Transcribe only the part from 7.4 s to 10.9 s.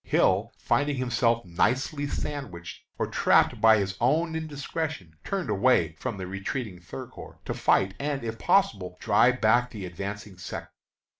to fight, and, if possible, drive back the advancing Second.